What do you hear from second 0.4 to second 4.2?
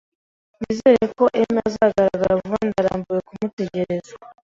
Nizere ko Emi azagaragara vuba. Ndarambiwe kumutegereza.